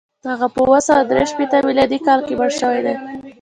[0.31, 2.95] هغه په اووه سوه درې شپېته میلادي کال کې مړ شوی دی.